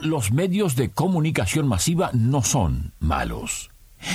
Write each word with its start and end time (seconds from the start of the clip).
Los 0.00 0.30
medios 0.30 0.76
de 0.76 0.90
comunicación 0.90 1.66
masiva 1.66 2.10
no 2.12 2.42
son 2.42 2.92
malos. 3.00 3.70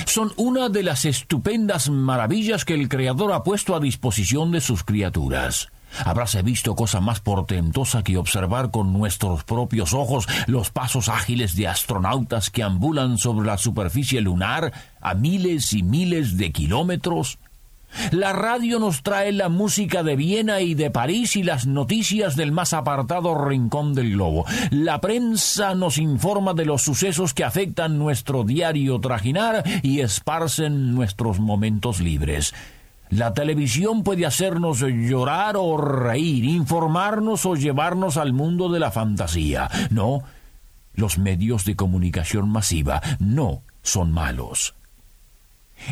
Son 0.06 0.32
una 0.36 0.68
de 0.68 0.82
las 0.82 1.04
estupendas 1.04 1.90
maravillas 1.90 2.64
que 2.64 2.74
el 2.74 2.88
Creador 2.88 3.32
ha 3.32 3.42
puesto 3.42 3.74
a 3.74 3.80
disposición 3.80 4.52
de 4.52 4.60
sus 4.60 4.84
criaturas. 4.84 5.68
Habráse 6.04 6.42
visto 6.42 6.74
cosa 6.76 7.00
más 7.00 7.20
portentosa 7.20 8.02
que 8.02 8.16
observar 8.16 8.70
con 8.70 8.92
nuestros 8.92 9.44
propios 9.44 9.92
ojos 9.92 10.26
los 10.46 10.70
pasos 10.70 11.08
ágiles 11.08 11.56
de 11.56 11.68
astronautas 11.68 12.48
que 12.48 12.62
ambulan 12.62 13.18
sobre 13.18 13.46
la 13.46 13.58
superficie 13.58 14.20
lunar 14.20 14.72
a 15.00 15.14
miles 15.14 15.72
y 15.72 15.82
miles 15.82 16.36
de 16.36 16.52
kilómetros. 16.52 17.38
La 18.12 18.32
radio 18.32 18.78
nos 18.78 19.02
trae 19.02 19.32
la 19.32 19.48
música 19.48 20.02
de 20.02 20.16
Viena 20.16 20.60
y 20.60 20.74
de 20.74 20.90
París 20.90 21.36
y 21.36 21.42
las 21.42 21.66
noticias 21.66 22.36
del 22.36 22.52
más 22.52 22.72
apartado 22.72 23.34
rincón 23.34 23.94
del 23.94 24.12
globo. 24.12 24.46
La 24.70 25.00
prensa 25.00 25.74
nos 25.74 25.98
informa 25.98 26.54
de 26.54 26.64
los 26.64 26.82
sucesos 26.82 27.34
que 27.34 27.44
afectan 27.44 27.98
nuestro 27.98 28.44
diario 28.44 29.00
trajinar 29.00 29.62
y 29.82 30.00
esparcen 30.00 30.94
nuestros 30.94 31.40
momentos 31.40 32.00
libres. 32.00 32.54
La 33.10 33.34
televisión 33.34 34.04
puede 34.04 34.24
hacernos 34.24 34.80
llorar 34.80 35.56
o 35.58 35.76
reír, 35.76 36.44
informarnos 36.44 37.44
o 37.44 37.56
llevarnos 37.56 38.16
al 38.16 38.32
mundo 38.32 38.68
de 38.68 38.78
la 38.78 38.92
fantasía. 38.92 39.68
No, 39.90 40.22
los 40.94 41.18
medios 41.18 41.64
de 41.64 41.74
comunicación 41.74 42.48
masiva 42.48 43.02
no 43.18 43.62
son 43.82 44.12
malos. 44.12 44.74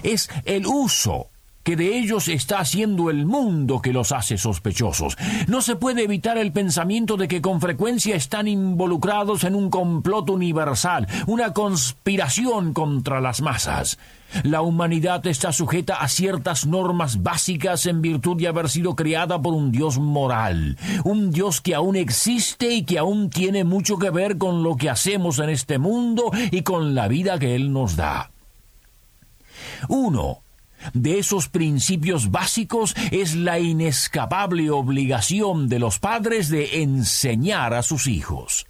Es 0.02 0.30
el 0.44 0.66
uso 0.66 1.30
que 1.68 1.76
de 1.76 1.98
ellos 1.98 2.28
está 2.28 2.60
haciendo 2.60 3.10
el 3.10 3.26
mundo 3.26 3.82
que 3.82 3.92
los 3.92 4.10
hace 4.12 4.38
sospechosos. 4.38 5.18
No 5.48 5.60
se 5.60 5.76
puede 5.76 6.04
evitar 6.04 6.38
el 6.38 6.50
pensamiento 6.50 7.18
de 7.18 7.28
que 7.28 7.42
con 7.42 7.60
frecuencia 7.60 8.16
están 8.16 8.48
involucrados 8.48 9.44
en 9.44 9.54
un 9.54 9.68
complot 9.68 10.30
universal, 10.30 11.06
una 11.26 11.52
conspiración 11.52 12.72
contra 12.72 13.20
las 13.20 13.42
masas. 13.42 13.98
La 14.44 14.62
humanidad 14.62 15.26
está 15.26 15.52
sujeta 15.52 15.96
a 15.96 16.08
ciertas 16.08 16.66
normas 16.66 17.22
básicas 17.22 17.84
en 17.84 18.00
virtud 18.00 18.38
de 18.38 18.48
haber 18.48 18.70
sido 18.70 18.96
creada 18.96 19.38
por 19.38 19.52
un 19.52 19.70
Dios 19.70 19.98
moral, 19.98 20.78
un 21.04 21.32
Dios 21.32 21.60
que 21.60 21.74
aún 21.74 21.96
existe 21.96 22.72
y 22.72 22.84
que 22.84 22.96
aún 22.96 23.28
tiene 23.28 23.64
mucho 23.64 23.98
que 23.98 24.08
ver 24.08 24.38
con 24.38 24.62
lo 24.62 24.76
que 24.76 24.88
hacemos 24.88 25.38
en 25.38 25.50
este 25.50 25.76
mundo 25.76 26.30
y 26.50 26.62
con 26.62 26.94
la 26.94 27.08
vida 27.08 27.38
que 27.38 27.54
Él 27.54 27.74
nos 27.74 27.94
da. 27.94 28.30
Uno 29.90 30.40
de 30.92 31.18
esos 31.18 31.48
principios 31.48 32.30
básicos 32.30 32.94
es 33.10 33.34
la 33.34 33.58
inescapable 33.58 34.70
obligación 34.70 35.68
de 35.68 35.78
los 35.78 35.98
padres 35.98 36.48
de 36.48 36.82
enseñar 36.82 37.74
a 37.74 37.82
sus 37.82 38.06
hijos. 38.06 38.66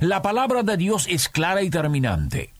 La 0.00 0.22
palabra 0.22 0.62
de 0.62 0.76
Dios 0.76 1.06
es 1.08 1.28
clara 1.28 1.62
y 1.62 1.70
terminante. 1.70 2.52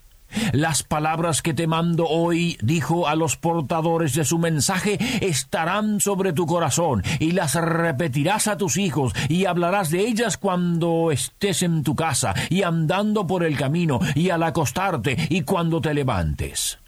Las 0.52 0.82
palabras 0.82 1.42
que 1.42 1.54
te 1.54 1.66
mando 1.66 2.06
hoy, 2.06 2.56
dijo 2.62 3.08
a 3.08 3.16
los 3.16 3.36
portadores 3.36 4.14
de 4.14 4.24
su 4.24 4.38
mensaje, 4.38 4.98
estarán 5.20 6.00
sobre 6.00 6.32
tu 6.32 6.46
corazón, 6.46 7.02
y 7.18 7.32
las 7.32 7.54
repetirás 7.56 8.46
a 8.46 8.56
tus 8.56 8.76
hijos, 8.76 9.12
y 9.28 9.46
hablarás 9.46 9.90
de 9.90 10.00
ellas 10.00 10.36
cuando 10.36 11.10
estés 11.10 11.62
en 11.62 11.82
tu 11.82 11.96
casa, 11.96 12.34
y 12.48 12.62
andando 12.62 13.26
por 13.26 13.42
el 13.42 13.56
camino, 13.56 13.98
y 14.14 14.30
al 14.30 14.44
acostarte, 14.44 15.16
y 15.30 15.42
cuando 15.42 15.80
te 15.80 15.94
levantes. 15.94 16.78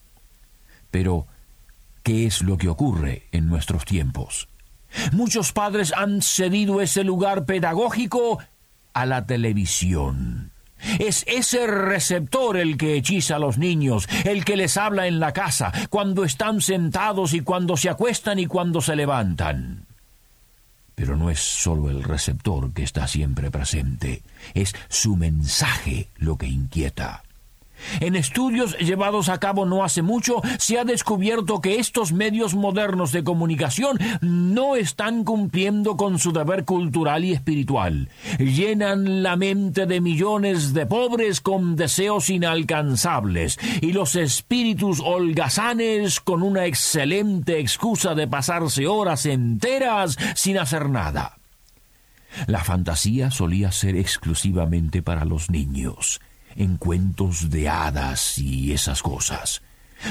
Pero 0.90 1.26
qué 2.02 2.26
es 2.26 2.42
lo 2.42 2.58
que 2.58 2.68
ocurre 2.68 3.28
en 3.32 3.48
nuestros 3.48 3.84
tiempos. 3.84 4.48
Muchos 5.12 5.52
padres 5.52 5.92
han 5.96 6.22
cedido 6.22 6.80
ese 6.80 7.04
lugar 7.04 7.44
pedagógico 7.44 8.38
a 8.92 9.06
la 9.06 9.26
televisión. 9.26 10.52
Es 10.98 11.24
ese 11.28 11.66
receptor 11.66 12.56
el 12.56 12.76
que 12.76 12.96
hechiza 12.96 13.36
a 13.36 13.38
los 13.38 13.56
niños, 13.56 14.08
el 14.24 14.44
que 14.44 14.56
les 14.56 14.76
habla 14.76 15.06
en 15.06 15.20
la 15.20 15.32
casa, 15.32 15.72
cuando 15.90 16.24
están 16.24 16.60
sentados 16.60 17.34
y 17.34 17.40
cuando 17.40 17.76
se 17.76 17.88
acuestan 17.88 18.38
y 18.38 18.46
cuando 18.46 18.80
se 18.80 18.96
levantan. 18.96 19.86
Pero 20.94 21.16
no 21.16 21.30
es 21.30 21.40
solo 21.40 21.88
el 21.88 22.02
receptor 22.02 22.72
que 22.72 22.82
está 22.82 23.06
siempre 23.06 23.50
presente, 23.50 24.22
es 24.54 24.74
su 24.88 25.16
mensaje 25.16 26.08
lo 26.16 26.36
que 26.36 26.46
inquieta. 26.46 27.22
En 28.00 28.16
estudios 28.16 28.76
llevados 28.78 29.28
a 29.28 29.38
cabo 29.38 29.64
no 29.66 29.84
hace 29.84 30.02
mucho, 30.02 30.40
se 30.58 30.78
ha 30.78 30.84
descubierto 30.84 31.60
que 31.60 31.78
estos 31.78 32.12
medios 32.12 32.54
modernos 32.54 33.12
de 33.12 33.24
comunicación 33.24 33.98
no 34.20 34.76
están 34.76 35.24
cumpliendo 35.24 35.96
con 35.96 36.18
su 36.18 36.32
deber 36.32 36.64
cultural 36.64 37.24
y 37.24 37.32
espiritual. 37.32 38.08
Llenan 38.38 39.22
la 39.22 39.36
mente 39.36 39.86
de 39.86 40.00
millones 40.00 40.74
de 40.74 40.86
pobres 40.86 41.40
con 41.40 41.76
deseos 41.76 42.30
inalcanzables 42.30 43.58
y 43.80 43.92
los 43.92 44.16
espíritus 44.16 45.00
holgazanes 45.00 46.20
con 46.20 46.42
una 46.42 46.66
excelente 46.66 47.58
excusa 47.58 48.14
de 48.14 48.28
pasarse 48.28 48.86
horas 48.86 49.26
enteras 49.26 50.16
sin 50.34 50.58
hacer 50.58 50.88
nada. 50.88 51.38
La 52.46 52.64
fantasía 52.64 53.30
solía 53.30 53.70
ser 53.72 53.96
exclusivamente 53.96 55.02
para 55.02 55.24
los 55.24 55.50
niños 55.50 56.20
en 56.56 56.76
cuentos 56.76 57.50
de 57.50 57.68
hadas 57.68 58.38
y 58.38 58.72
esas 58.72 59.02
cosas. 59.02 59.62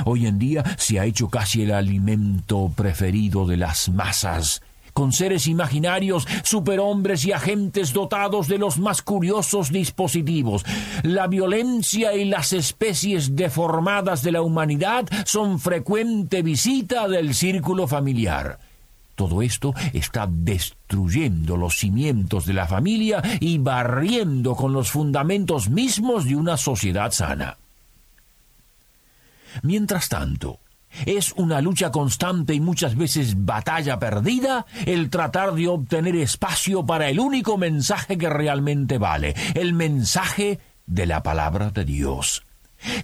Hoy 0.05 0.27
en 0.27 0.39
día 0.39 0.63
se 0.77 0.99
ha 0.99 1.05
hecho 1.05 1.29
casi 1.29 1.63
el 1.63 1.71
alimento 1.71 2.71
preferido 2.75 3.45
de 3.45 3.57
las 3.57 3.89
masas, 3.89 4.61
con 4.93 5.11
seres 5.11 5.47
imaginarios, 5.47 6.27
superhombres 6.43 7.25
y 7.25 7.31
agentes 7.31 7.93
dotados 7.93 8.47
de 8.47 8.57
los 8.57 8.77
más 8.77 9.01
curiosos 9.01 9.71
dispositivos. 9.71 10.65
La 11.03 11.27
violencia 11.27 12.13
y 12.13 12.25
las 12.25 12.53
especies 12.53 13.35
deformadas 13.35 14.21
de 14.23 14.31
la 14.31 14.41
humanidad 14.41 15.05
son 15.25 15.59
frecuente 15.59 16.41
visita 16.41 17.07
del 17.07 17.33
círculo 17.33 17.87
familiar. 17.87 18.59
Todo 19.15 19.41
esto 19.41 19.73
está 19.93 20.27
destruyendo 20.29 21.57
los 21.57 21.77
cimientos 21.77 22.45
de 22.45 22.53
la 22.53 22.67
familia 22.67 23.21
y 23.39 23.57
barriendo 23.57 24.55
con 24.55 24.73
los 24.73 24.91
fundamentos 24.91 25.69
mismos 25.69 26.25
de 26.25 26.35
una 26.35 26.57
sociedad 26.57 27.11
sana. 27.11 27.57
Mientras 29.63 30.09
tanto, 30.09 30.59
es 31.05 31.33
una 31.33 31.61
lucha 31.61 31.91
constante 31.91 32.53
y 32.53 32.59
muchas 32.59 32.95
veces 32.95 33.45
batalla 33.45 33.99
perdida 33.99 34.65
el 34.85 35.09
tratar 35.09 35.53
de 35.53 35.67
obtener 35.67 36.15
espacio 36.15 36.85
para 36.85 37.09
el 37.09 37.19
único 37.19 37.57
mensaje 37.57 38.17
que 38.17 38.29
realmente 38.29 38.97
vale, 38.97 39.35
el 39.55 39.73
mensaje 39.73 40.59
de 40.85 41.05
la 41.05 41.23
palabra 41.23 41.69
de 41.69 41.85
Dios 41.85 42.43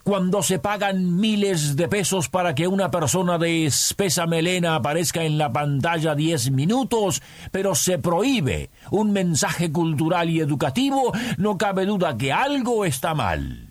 cuando 0.04 0.44
se 0.44 0.60
pagan 0.60 1.18
miles 1.18 1.76
de 1.76 1.88
pesos 1.88 2.30
para 2.30 2.56
que 2.56 2.68
una 2.68 2.92
persona 2.92 3.38
de 3.38 3.66
espesa 3.66 4.26
melena 4.26 4.76
aparezca 4.76 5.24
en 5.24 5.38
la 5.38 5.52
pantalla 5.52 6.16
diez 6.16 6.52
minutos, 6.52 7.22
pero 7.52 7.76
se 7.76 7.98
prohíbe 7.98 8.70
un 8.92 9.12
mensaje 9.12 9.72
cultural 9.72 10.30
y 10.30 10.40
educativo, 10.40 11.12
no 11.38 11.58
cabe 11.58 11.86
duda 11.86 12.18
que 12.18 12.32
algo 12.32 12.86
está 12.86 13.14
mal. 13.14 13.68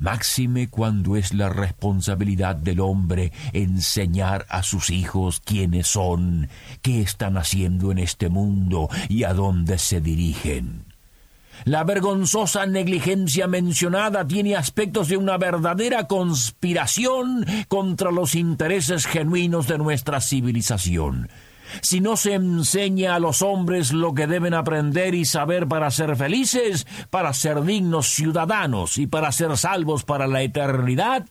Máxime 0.00 0.68
cuando 0.68 1.16
es 1.16 1.34
la 1.34 1.50
responsabilidad 1.50 2.56
del 2.56 2.80
hombre 2.80 3.32
enseñar 3.52 4.46
a 4.48 4.62
sus 4.62 4.88
hijos 4.88 5.42
quiénes 5.44 5.88
son, 5.88 6.48
qué 6.80 7.02
están 7.02 7.36
haciendo 7.36 7.92
en 7.92 7.98
este 7.98 8.30
mundo 8.30 8.88
y 9.10 9.24
a 9.24 9.34
dónde 9.34 9.76
se 9.76 10.00
dirigen. 10.00 10.89
La 11.64 11.84
vergonzosa 11.84 12.66
negligencia 12.66 13.46
mencionada 13.46 14.26
tiene 14.26 14.56
aspectos 14.56 15.08
de 15.08 15.16
una 15.16 15.36
verdadera 15.36 16.06
conspiración 16.06 17.44
contra 17.68 18.10
los 18.10 18.34
intereses 18.34 19.06
genuinos 19.06 19.66
de 19.68 19.78
nuestra 19.78 20.20
civilización. 20.20 21.28
Si 21.82 22.00
no 22.00 22.16
se 22.16 22.34
enseña 22.34 23.14
a 23.14 23.20
los 23.20 23.42
hombres 23.42 23.92
lo 23.92 24.14
que 24.14 24.26
deben 24.26 24.54
aprender 24.54 25.14
y 25.14 25.24
saber 25.24 25.68
para 25.68 25.90
ser 25.90 26.16
felices, 26.16 26.86
para 27.10 27.32
ser 27.32 27.62
dignos 27.62 28.08
ciudadanos 28.08 28.98
y 28.98 29.06
para 29.06 29.30
ser 29.30 29.56
salvos 29.56 30.04
para 30.04 30.26
la 30.26 30.42
eternidad, 30.42 31.26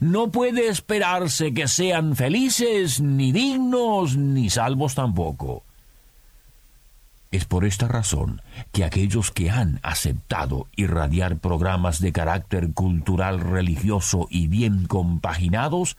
no 0.00 0.30
puede 0.30 0.68
esperarse 0.68 1.52
que 1.52 1.66
sean 1.66 2.14
felices, 2.14 3.00
ni 3.00 3.32
dignos, 3.32 4.16
ni 4.16 4.48
salvos 4.48 4.94
tampoco. 4.94 5.64
Es 7.30 7.44
por 7.44 7.64
esta 7.64 7.86
razón 7.86 8.42
que 8.72 8.82
aquellos 8.84 9.30
que 9.30 9.50
han 9.50 9.78
aceptado 9.84 10.66
irradiar 10.74 11.38
programas 11.38 12.00
de 12.00 12.12
carácter 12.12 12.72
cultural 12.72 13.38
religioso 13.38 14.26
y 14.30 14.48
bien 14.48 14.86
compaginados 14.88 15.96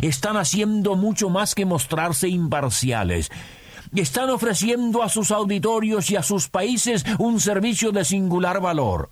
están 0.00 0.38
haciendo 0.38 0.96
mucho 0.96 1.28
más 1.28 1.54
que 1.54 1.66
mostrarse 1.66 2.28
imparciales. 2.28 3.30
Están 3.94 4.30
ofreciendo 4.30 5.02
a 5.02 5.10
sus 5.10 5.32
auditorios 5.32 6.10
y 6.10 6.16
a 6.16 6.22
sus 6.22 6.48
países 6.48 7.04
un 7.18 7.40
servicio 7.40 7.92
de 7.92 8.06
singular 8.06 8.62
valor 8.62 9.10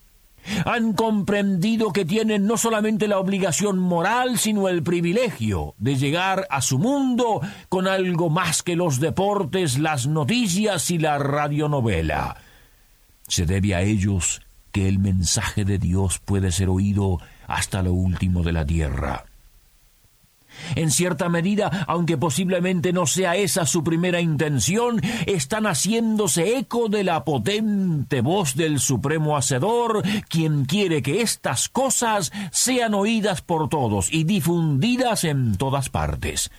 han 0.65 0.93
comprendido 0.93 1.93
que 1.93 2.05
tienen 2.05 2.47
no 2.47 2.57
solamente 2.57 3.09
la 3.09 3.19
obligación 3.19 3.79
moral, 3.79 4.39
sino 4.39 4.69
el 4.69 4.83
privilegio 4.83 5.75
de 5.79 5.97
llegar 5.97 6.47
a 6.51 6.61
su 6.61 6.79
mundo 6.79 7.41
con 7.69 7.87
algo 7.87 8.31
más 8.31 8.63
que 8.63 8.77
los 8.77 9.01
deportes, 9.01 9.79
las 9.79 10.07
noticias 10.07 10.91
y 10.91 10.99
la 10.99 11.19
radionovela. 11.19 12.37
Se 13.27 13.47
debe 13.47 13.75
a 13.75 13.83
ellos 13.83 14.41
que 14.73 14.89
el 14.89 14.99
mensaje 14.99 15.65
de 15.65 15.79
Dios 15.79 16.19
puede 16.19 16.53
ser 16.53 16.69
oído 16.69 17.19
hasta 17.47 17.83
lo 17.83 17.93
último 17.93 18.43
de 18.43 18.53
la 18.53 18.65
tierra. 18.65 19.25
En 20.75 20.91
cierta 20.91 21.29
medida, 21.29 21.85
aunque 21.87 22.17
posiblemente 22.17 22.93
no 22.93 23.07
sea 23.07 23.37
esa 23.37 23.67
su 23.67 23.85
primera 23.85 24.21
intención, 24.21 25.01
están 25.27 25.67
haciéndose 25.67 26.59
eco 26.59 26.89
de 26.89 27.05
la 27.05 27.25
potente 27.25 28.21
voz 28.21 28.55
del 28.55 28.81
Supremo 28.81 29.37
Hacedor, 29.37 30.03
quien 30.29 30.65
quiere 30.65 31.03
que 31.03 31.21
estas 31.23 31.69
cosas 31.69 32.33
sean 32.51 32.95
oídas 32.95 33.43
por 33.43 33.69
todos 33.69 34.13
y 34.13 34.25
difundidas 34.25 35.25
en 35.25 35.57
todas 35.57 35.89
partes. 35.89 36.51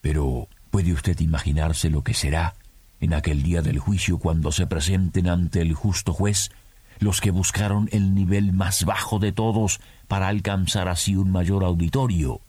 Pero, 0.00 0.48
¿puede 0.70 0.92
usted 0.92 1.18
imaginarse 1.20 1.88
lo 1.88 2.02
que 2.02 2.14
será 2.14 2.54
en 3.00 3.14
aquel 3.14 3.42
día 3.42 3.62
del 3.62 3.78
juicio 3.78 4.18
cuando 4.18 4.52
se 4.52 4.66
presenten 4.66 5.28
ante 5.28 5.60
el 5.60 5.74
justo 5.74 6.12
juez 6.12 6.50
los 6.98 7.20
que 7.20 7.30
buscaron 7.30 7.88
el 7.92 8.14
nivel 8.14 8.52
más 8.52 8.84
bajo 8.84 9.18
de 9.18 9.32
todos 9.32 9.80
para 10.08 10.28
alcanzar 10.28 10.88
así 10.88 11.16
un 11.16 11.30
mayor 11.30 11.64
auditorio? 11.64 12.40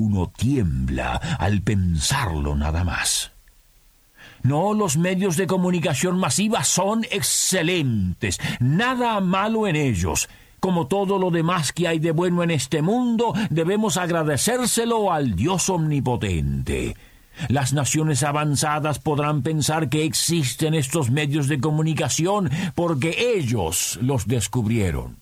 Uno 0.00 0.32
tiembla 0.34 1.16
al 1.38 1.60
pensarlo 1.60 2.56
nada 2.56 2.84
más. 2.84 3.32
No, 4.42 4.72
los 4.72 4.96
medios 4.96 5.36
de 5.36 5.46
comunicación 5.46 6.18
masiva 6.18 6.64
son 6.64 7.04
excelentes, 7.10 8.40
nada 8.60 9.20
malo 9.20 9.66
en 9.66 9.76
ellos. 9.76 10.30
Como 10.58 10.86
todo 10.86 11.18
lo 11.18 11.30
demás 11.30 11.74
que 11.74 11.86
hay 11.86 11.98
de 11.98 12.12
bueno 12.12 12.42
en 12.42 12.50
este 12.50 12.80
mundo, 12.80 13.34
debemos 13.50 13.98
agradecérselo 13.98 15.12
al 15.12 15.36
Dios 15.36 15.68
omnipotente. 15.68 16.96
Las 17.48 17.74
naciones 17.74 18.22
avanzadas 18.22 19.00
podrán 19.00 19.42
pensar 19.42 19.90
que 19.90 20.04
existen 20.04 20.72
estos 20.72 21.10
medios 21.10 21.46
de 21.46 21.60
comunicación 21.60 22.48
porque 22.74 23.34
ellos 23.36 23.98
los 24.00 24.26
descubrieron. 24.26 25.19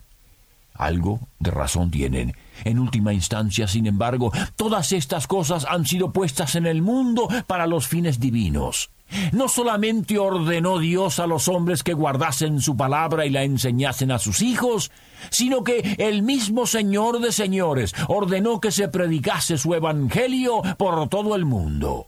Algo 0.78 1.18
de 1.40 1.50
razón 1.50 1.90
tienen. 1.90 2.34
En 2.64 2.78
última 2.78 3.12
instancia, 3.12 3.66
sin 3.66 3.86
embargo, 3.86 4.32
todas 4.54 4.92
estas 4.92 5.26
cosas 5.26 5.66
han 5.68 5.84
sido 5.84 6.12
puestas 6.12 6.54
en 6.54 6.66
el 6.66 6.82
mundo 6.82 7.28
para 7.48 7.66
los 7.66 7.88
fines 7.88 8.20
divinos. 8.20 8.90
No 9.32 9.48
solamente 9.48 10.18
ordenó 10.18 10.78
Dios 10.78 11.18
a 11.18 11.26
los 11.26 11.48
hombres 11.48 11.82
que 11.82 11.94
guardasen 11.94 12.60
su 12.60 12.76
palabra 12.76 13.26
y 13.26 13.30
la 13.30 13.42
enseñasen 13.42 14.12
a 14.12 14.20
sus 14.20 14.40
hijos, 14.40 14.92
sino 15.30 15.64
que 15.64 15.96
el 15.98 16.22
mismo 16.22 16.66
Señor 16.66 17.20
de 17.20 17.32
señores 17.32 17.92
ordenó 18.06 18.60
que 18.60 18.70
se 18.70 18.88
predicase 18.88 19.58
su 19.58 19.74
evangelio 19.74 20.62
por 20.76 21.08
todo 21.08 21.34
el 21.34 21.44
mundo. 21.44 22.06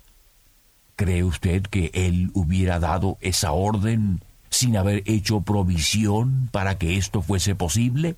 ¿Cree 0.95 1.25
usted 1.25 1.63
que 1.63 1.91
Él 1.93 2.31
hubiera 2.35 2.79
dado 2.79 3.17
esa 3.21 3.51
orden 3.51 4.21
sin 4.51 4.77
haber 4.77 5.03
hecho 5.07 5.41
provisión 5.41 6.51
para 6.53 6.79
que 6.79 6.99
esto 6.99 7.23
fuese 7.23 7.57
posible? 7.57 8.17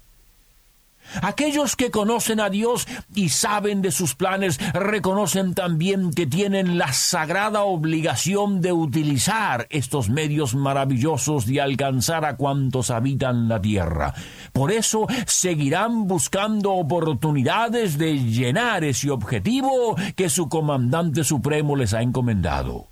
Aquellos 1.21 1.77
que 1.77 1.91
conocen 1.91 2.41
a 2.41 2.49
Dios 2.49 2.87
y 3.15 3.29
saben 3.29 3.83
de 3.83 3.91
sus 3.91 4.15
planes 4.15 4.59
reconocen 4.73 5.55
también 5.55 6.13
que 6.13 6.27
tienen 6.27 6.79
la 6.79 6.93
sagrada 6.93 7.63
obligación 7.63 8.61
de 8.61 8.73
utilizar 8.73 9.67
estos 9.71 10.09
medios 10.09 10.55
maravillosos 10.55 11.47
de 11.47 11.61
alcanzar 11.61 12.25
a 12.25 12.37
cuantos 12.37 12.91
habitan 12.91 13.49
la 13.49 13.61
tierra. 13.61 14.15
Por 14.53 14.73
eso 14.73 15.07
seguirán 15.27 16.07
buscando 16.07 16.73
oportunidades 16.73 17.99
de 17.99 18.19
llenar 18.19 18.85
ese 18.85 19.11
objetivo 19.11 19.97
que 20.17 20.31
su 20.31 20.49
comandante 20.49 21.25
supremo 21.25 21.77
les 21.77 21.95
ha 21.95 22.03
encomendado. 22.03 22.89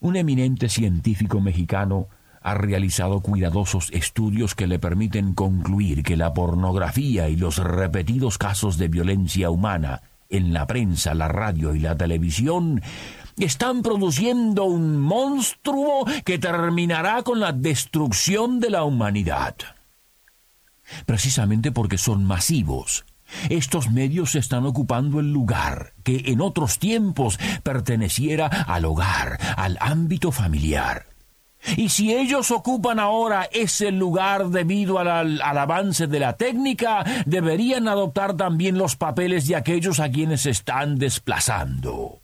Un 0.00 0.16
eminente 0.16 0.68
científico 0.68 1.40
mexicano 1.40 2.08
ha 2.44 2.54
realizado 2.54 3.20
cuidadosos 3.20 3.90
estudios 3.92 4.54
que 4.54 4.66
le 4.66 4.78
permiten 4.78 5.32
concluir 5.32 6.02
que 6.02 6.16
la 6.18 6.34
pornografía 6.34 7.30
y 7.30 7.36
los 7.36 7.56
repetidos 7.56 8.36
casos 8.36 8.76
de 8.76 8.88
violencia 8.88 9.48
humana 9.48 10.02
en 10.28 10.52
la 10.52 10.66
prensa, 10.66 11.14
la 11.14 11.26
radio 11.26 11.74
y 11.74 11.80
la 11.80 11.96
televisión 11.96 12.82
están 13.38 13.82
produciendo 13.82 14.64
un 14.64 14.98
monstruo 14.98 16.04
que 16.24 16.38
terminará 16.38 17.22
con 17.22 17.40
la 17.40 17.52
destrucción 17.52 18.60
de 18.60 18.68
la 18.68 18.84
humanidad. 18.84 19.56
Precisamente 21.06 21.72
porque 21.72 21.96
son 21.96 22.26
masivos, 22.26 23.06
estos 23.48 23.90
medios 23.90 24.34
están 24.34 24.66
ocupando 24.66 25.18
el 25.18 25.32
lugar 25.32 25.94
que 26.02 26.24
en 26.26 26.42
otros 26.42 26.78
tiempos 26.78 27.38
perteneciera 27.62 28.48
al 28.48 28.84
hogar, 28.84 29.38
al 29.56 29.78
ámbito 29.80 30.30
familiar. 30.30 31.13
Y 31.76 31.88
si 31.88 32.14
ellos 32.14 32.50
ocupan 32.50 32.98
ahora 32.98 33.48
ese 33.52 33.90
lugar 33.90 34.48
debido 34.48 34.98
al, 34.98 35.40
avance 35.40 36.06
de 36.06 36.20
la 36.20 36.36
técnica, 36.36 37.04
deberían 37.26 37.88
adoptar 37.88 38.36
también 38.36 38.78
los 38.78 38.96
papeles 38.96 39.46
de 39.48 39.56
aquellos 39.56 40.00
a 40.00 40.10
quienes 40.10 40.46
están 40.46 40.98
desplazando. 40.98 42.20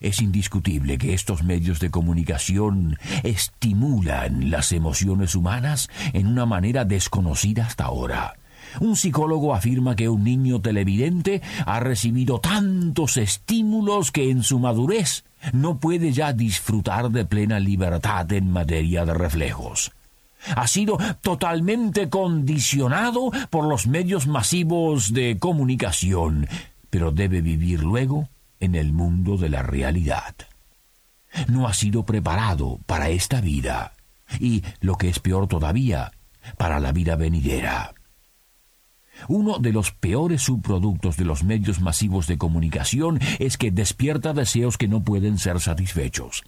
Es 0.00 0.20
indiscutible 0.20 0.98
que 0.98 1.14
estos 1.14 1.42
medios 1.42 1.80
de 1.80 1.90
comunicación 1.90 2.96
estimulan 3.24 4.50
las 4.50 4.70
emociones 4.72 5.34
humanas 5.34 5.88
en 6.12 6.28
una 6.28 6.46
manera 6.46 6.84
desconocida 6.84 7.64
hasta 7.66 7.84
ahora. 7.84 8.39
Un 8.78 8.96
psicólogo 8.96 9.54
afirma 9.54 9.96
que 9.96 10.08
un 10.08 10.22
niño 10.22 10.60
televidente 10.60 11.42
ha 11.66 11.80
recibido 11.80 12.40
tantos 12.40 13.16
estímulos 13.16 14.12
que 14.12 14.30
en 14.30 14.42
su 14.42 14.60
madurez 14.60 15.24
no 15.52 15.78
puede 15.78 16.12
ya 16.12 16.32
disfrutar 16.32 17.10
de 17.10 17.24
plena 17.24 17.58
libertad 17.58 18.30
en 18.32 18.50
materia 18.50 19.04
de 19.04 19.14
reflejos. 19.14 19.90
Ha 20.56 20.66
sido 20.68 20.98
totalmente 21.20 22.08
condicionado 22.08 23.30
por 23.50 23.66
los 23.66 23.86
medios 23.86 24.26
masivos 24.26 25.12
de 25.12 25.38
comunicación, 25.38 26.48
pero 26.88 27.10
debe 27.10 27.40
vivir 27.40 27.82
luego 27.82 28.28
en 28.58 28.74
el 28.74 28.92
mundo 28.92 29.36
de 29.36 29.48
la 29.48 29.62
realidad. 29.62 30.34
No 31.48 31.68
ha 31.68 31.74
sido 31.74 32.04
preparado 32.04 32.78
para 32.86 33.10
esta 33.10 33.40
vida 33.40 33.92
y, 34.38 34.62
lo 34.80 34.96
que 34.96 35.08
es 35.08 35.18
peor 35.18 35.46
todavía, 35.46 36.12
para 36.56 36.80
la 36.80 36.92
vida 36.92 37.16
venidera. 37.16 37.94
Uno 39.28 39.58
de 39.58 39.72
los 39.72 39.92
peores 39.92 40.42
subproductos 40.42 41.16
de 41.16 41.24
los 41.24 41.44
medios 41.44 41.80
masivos 41.80 42.26
de 42.26 42.38
comunicación 42.38 43.20
es 43.38 43.56
que 43.56 43.70
despierta 43.70 44.32
deseos 44.32 44.78
que 44.78 44.88
no 44.88 45.02
pueden 45.02 45.38
ser 45.38 45.60
satisfechos. 45.60 46.42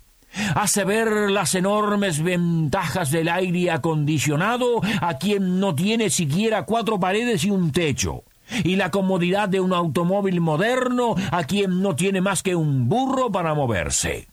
Hace 0.54 0.84
ver 0.84 1.30
las 1.30 1.54
enormes 1.54 2.22
ventajas 2.22 3.10
del 3.10 3.28
aire 3.28 3.70
acondicionado 3.70 4.80
a 5.00 5.18
quien 5.18 5.60
no 5.60 5.74
tiene 5.74 6.10
siquiera 6.10 6.64
cuatro 6.64 6.98
paredes 6.98 7.44
y 7.44 7.50
un 7.50 7.70
techo, 7.70 8.24
y 8.64 8.76
la 8.76 8.90
comodidad 8.90 9.48
de 9.48 9.60
un 9.60 9.72
automóvil 9.72 10.40
moderno 10.40 11.14
a 11.30 11.44
quien 11.44 11.82
no 11.82 11.94
tiene 11.96 12.20
más 12.20 12.42
que 12.42 12.54
un 12.54 12.88
burro 12.88 13.30
para 13.30 13.54
moverse. 13.54 14.31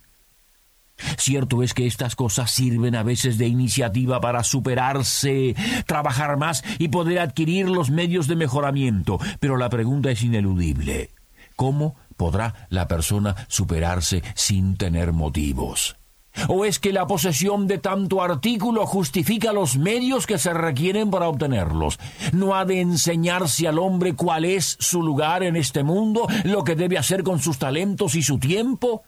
Cierto 1.17 1.63
es 1.63 1.73
que 1.73 1.87
estas 1.87 2.15
cosas 2.15 2.51
sirven 2.51 2.95
a 2.95 3.03
veces 3.03 3.37
de 3.37 3.47
iniciativa 3.47 4.19
para 4.19 4.43
superarse, 4.43 5.55
trabajar 5.85 6.37
más 6.37 6.63
y 6.77 6.89
poder 6.89 7.19
adquirir 7.19 7.67
los 7.69 7.89
medios 7.89 8.27
de 8.27 8.35
mejoramiento, 8.35 9.19
pero 9.39 9.57
la 9.57 9.69
pregunta 9.69 10.11
es 10.11 10.23
ineludible. 10.23 11.11
¿Cómo 11.55 11.95
podrá 12.15 12.67
la 12.69 12.87
persona 12.87 13.35
superarse 13.47 14.23
sin 14.35 14.77
tener 14.77 15.13
motivos? 15.13 15.99
¿O 16.47 16.63
es 16.63 16.79
que 16.79 16.93
la 16.93 17.07
posesión 17.07 17.67
de 17.67 17.79
tanto 17.79 18.21
artículo 18.21 18.85
justifica 18.85 19.51
los 19.51 19.77
medios 19.77 20.25
que 20.25 20.37
se 20.37 20.53
requieren 20.53 21.09
para 21.09 21.27
obtenerlos? 21.27 21.99
¿No 22.31 22.55
ha 22.55 22.65
de 22.65 22.81
enseñarse 22.81 23.67
al 23.67 23.79
hombre 23.79 24.13
cuál 24.13 24.45
es 24.45 24.77
su 24.79 25.01
lugar 25.01 25.43
en 25.43 25.55
este 25.55 25.83
mundo, 25.83 26.27
lo 26.45 26.63
que 26.63 26.75
debe 26.75 26.97
hacer 26.97 27.23
con 27.23 27.39
sus 27.39 27.57
talentos 27.57 28.15
y 28.15 28.23
su 28.23 28.37
tiempo? 28.39 29.03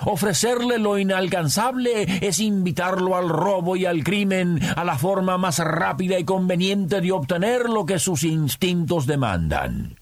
Ofrecerle 0.00 0.78
lo 0.78 0.98
inalcanzable 0.98 2.26
es 2.26 2.38
invitarlo 2.38 3.16
al 3.16 3.28
robo 3.28 3.76
y 3.76 3.84
al 3.84 4.04
crimen, 4.04 4.60
a 4.76 4.84
la 4.84 4.96
forma 4.96 5.38
más 5.38 5.58
rápida 5.58 6.18
y 6.18 6.24
conveniente 6.24 7.00
de 7.00 7.12
obtener 7.12 7.68
lo 7.68 7.84
que 7.84 7.98
sus 7.98 8.22
instintos 8.24 9.06
demandan. 9.06 9.96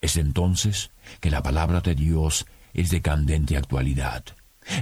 Es 0.00 0.16
entonces 0.16 0.90
que 1.20 1.30
la 1.30 1.42
palabra 1.42 1.80
de 1.80 1.94
Dios 1.94 2.46
es 2.72 2.90
de 2.90 3.02
candente 3.02 3.56
actualidad. 3.56 4.24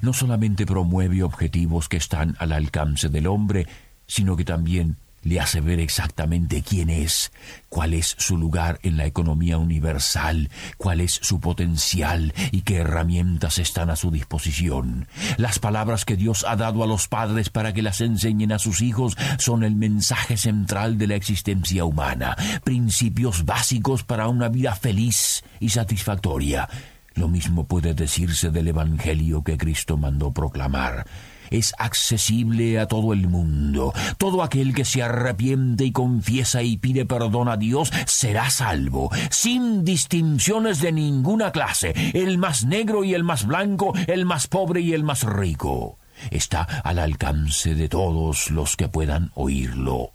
No 0.02 0.12
solamente 0.12 0.66
promueve 0.66 1.22
objetivos 1.22 1.88
que 1.88 1.96
están 1.96 2.36
al 2.38 2.52
alcance 2.52 3.08
del 3.08 3.26
hombre, 3.26 3.66
sino 4.06 4.36
que 4.36 4.44
también 4.44 4.96
le 5.28 5.40
hace 5.40 5.60
ver 5.60 5.78
exactamente 5.78 6.62
quién 6.62 6.88
es, 6.88 7.32
cuál 7.68 7.92
es 7.92 8.16
su 8.18 8.38
lugar 8.38 8.78
en 8.82 8.96
la 8.96 9.04
economía 9.04 9.58
universal, 9.58 10.48
cuál 10.78 11.02
es 11.02 11.12
su 11.12 11.38
potencial 11.38 12.32
y 12.50 12.62
qué 12.62 12.76
herramientas 12.76 13.58
están 13.58 13.90
a 13.90 13.96
su 13.96 14.10
disposición. 14.10 15.06
Las 15.36 15.58
palabras 15.58 16.06
que 16.06 16.16
Dios 16.16 16.46
ha 16.48 16.56
dado 16.56 16.82
a 16.82 16.86
los 16.86 17.08
padres 17.08 17.50
para 17.50 17.74
que 17.74 17.82
las 17.82 18.00
enseñen 18.00 18.52
a 18.52 18.58
sus 18.58 18.80
hijos 18.80 19.18
son 19.38 19.64
el 19.64 19.76
mensaje 19.76 20.38
central 20.38 20.96
de 20.96 21.08
la 21.08 21.16
existencia 21.16 21.84
humana, 21.84 22.34
principios 22.64 23.44
básicos 23.44 24.04
para 24.04 24.28
una 24.28 24.48
vida 24.48 24.74
feliz 24.74 25.44
y 25.60 25.68
satisfactoria. 25.68 26.68
Lo 27.14 27.28
mismo 27.28 27.66
puede 27.66 27.92
decirse 27.92 28.50
del 28.50 28.68
Evangelio 28.68 29.42
que 29.42 29.58
Cristo 29.58 29.98
mandó 29.98 30.32
proclamar 30.32 31.04
es 31.50 31.74
accesible 31.78 32.78
a 32.78 32.86
todo 32.86 33.12
el 33.12 33.28
mundo. 33.28 33.92
Todo 34.18 34.42
aquel 34.42 34.74
que 34.74 34.84
se 34.84 35.02
arrepiente 35.02 35.84
y 35.84 35.92
confiesa 35.92 36.62
y 36.62 36.76
pide 36.76 37.06
perdón 37.06 37.48
a 37.48 37.56
Dios 37.56 37.92
será 38.06 38.50
salvo, 38.50 39.10
sin 39.30 39.84
distinciones 39.84 40.80
de 40.80 40.92
ninguna 40.92 41.52
clase, 41.52 41.94
el 42.14 42.38
más 42.38 42.64
negro 42.64 43.04
y 43.04 43.14
el 43.14 43.24
más 43.24 43.46
blanco, 43.46 43.92
el 44.06 44.24
más 44.24 44.46
pobre 44.46 44.80
y 44.80 44.92
el 44.94 45.04
más 45.04 45.24
rico. 45.24 45.98
Está 46.30 46.62
al 46.62 46.98
alcance 46.98 47.74
de 47.74 47.88
todos 47.88 48.50
los 48.50 48.76
que 48.76 48.88
puedan 48.88 49.30
oírlo. 49.34 50.12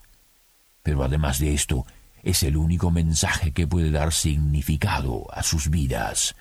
Pero 0.81 1.03
además 1.03 1.39
de 1.39 1.53
esto, 1.53 1.85
es 2.23 2.43
el 2.43 2.57
único 2.57 2.91
mensaje 2.91 3.51
que 3.51 3.67
puede 3.67 3.91
dar 3.91 4.13
significado 4.13 5.27
a 5.33 5.43
sus 5.43 5.69
vidas. 5.69 6.35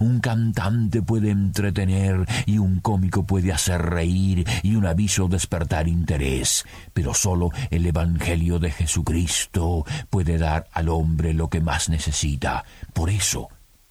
Un 0.00 0.20
cantante 0.20 1.02
puede 1.02 1.30
entretener 1.30 2.26
y 2.46 2.58
un 2.58 2.80
cómico 2.80 3.24
puede 3.24 3.52
hacer 3.52 3.82
reír 3.82 4.46
y 4.62 4.74
un 4.74 4.86
aviso 4.86 5.28
despertar 5.28 5.88
interés, 5.88 6.64
pero 6.92 7.14
sólo 7.14 7.50
el 7.70 7.86
Evangelio 7.86 8.58
de 8.58 8.70
Jesucristo 8.70 9.84
puede 10.10 10.38
dar 10.38 10.68
al 10.72 10.88
hombre 10.88 11.34
lo 11.34 11.48
que 11.48 11.60
más 11.60 11.88
necesita. 11.88 12.64
Por 12.92 13.10
eso 13.10 13.48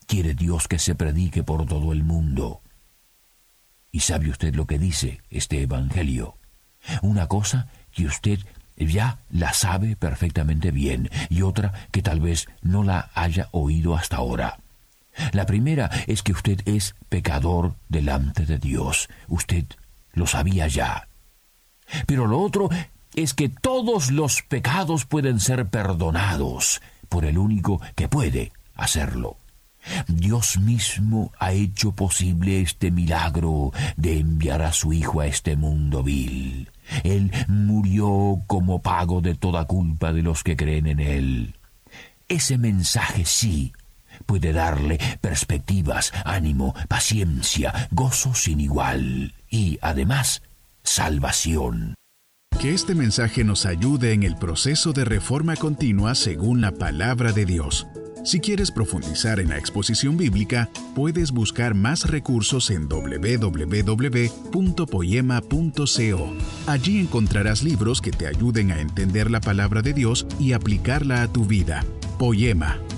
quiere 0.07 0.33
Dios 0.33 0.67
que 0.67 0.79
se 0.79 0.95
predique 0.95 1.43
por 1.43 1.65
todo 1.65 1.91
el 1.91 2.03
mundo. 2.03 2.61
¿Y 3.91 4.01
sabe 4.01 4.29
usted 4.29 4.55
lo 4.55 4.67
que 4.67 4.77
dice 4.77 5.21
este 5.29 5.61
Evangelio? 5.61 6.37
Una 7.01 7.27
cosa 7.27 7.67
que 7.91 8.05
usted 8.05 8.39
ya 8.77 9.19
la 9.29 9.53
sabe 9.53 9.95
perfectamente 9.95 10.71
bien 10.71 11.09
y 11.29 11.41
otra 11.41 11.73
que 11.91 12.01
tal 12.01 12.19
vez 12.19 12.47
no 12.61 12.83
la 12.83 13.09
haya 13.13 13.47
oído 13.51 13.95
hasta 13.95 14.17
ahora. 14.17 14.59
La 15.31 15.45
primera 15.45 15.89
es 16.07 16.23
que 16.23 16.33
usted 16.33 16.61
es 16.65 16.95
pecador 17.09 17.75
delante 17.89 18.45
de 18.45 18.57
Dios. 18.57 19.09
Usted 19.27 19.65
lo 20.13 20.27
sabía 20.27 20.67
ya. 20.67 21.07
Pero 22.05 22.27
lo 22.27 22.39
otro 22.39 22.69
es 23.15 23.33
que 23.33 23.49
todos 23.49 24.11
los 24.11 24.41
pecados 24.41 25.05
pueden 25.05 25.39
ser 25.39 25.67
perdonados 25.67 26.81
por 27.09 27.25
el 27.25 27.37
único 27.37 27.81
que 27.95 28.07
puede 28.07 28.51
hacerlo. 28.75 29.37
Dios 30.07 30.57
mismo 30.57 31.31
ha 31.39 31.51
hecho 31.51 31.91
posible 31.91 32.61
este 32.61 32.89
milagro 32.89 33.71
de 33.97 34.19
enviar 34.19 34.63
a 34.63 34.73
su 34.73 34.93
Hijo 34.93 35.21
a 35.21 35.27
este 35.27 35.55
mundo 35.55 36.01
vil. 36.03 36.71
Él 37.03 37.31
murió 37.47 38.41
como 38.47 38.81
pago 38.81 39.21
de 39.21 39.35
toda 39.35 39.65
culpa 39.65 40.11
de 40.11 40.23
los 40.23 40.43
que 40.43 40.55
creen 40.57 40.87
en 40.87 40.99
Él. 40.99 41.55
Ese 42.27 42.57
mensaje 42.57 43.25
sí 43.25 43.73
puede 44.25 44.53
darle 44.53 44.99
perspectivas, 45.21 46.11
ánimo, 46.23 46.73
paciencia, 46.87 47.89
gozo 47.91 48.33
sin 48.33 48.59
igual 48.59 49.33
y, 49.49 49.79
además, 49.81 50.41
salvación. 50.83 51.95
Que 52.59 52.73
este 52.73 52.95
mensaje 52.95 53.43
nos 53.43 53.65
ayude 53.65 54.13
en 54.13 54.23
el 54.23 54.37
proceso 54.37 54.93
de 54.93 55.05
reforma 55.05 55.55
continua 55.55 56.15
según 56.15 56.61
la 56.61 56.71
palabra 56.71 57.31
de 57.31 57.45
Dios. 57.45 57.85
Si 58.25 58.39
quieres 58.39 58.71
profundizar 58.71 59.39
en 59.39 59.49
la 59.49 59.57
exposición 59.59 60.17
bíblica, 60.17 60.67
puedes 60.95 61.29
buscar 61.31 61.75
más 61.75 62.09
recursos 62.09 62.71
en 62.71 62.89
www.poema.co. 62.89 63.83
Allí 66.65 66.99
encontrarás 66.99 67.61
libros 67.61 68.01
que 68.01 68.09
te 68.09 68.25
ayuden 68.25 68.71
a 68.71 68.81
entender 68.81 69.29
la 69.29 69.41
palabra 69.41 69.83
de 69.83 69.93
Dios 69.93 70.25
y 70.39 70.53
aplicarla 70.53 71.21
a 71.21 71.27
tu 71.27 71.45
vida. 71.45 71.85
Poema, 72.17 72.79